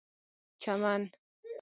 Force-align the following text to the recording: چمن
چمن 0.61 1.03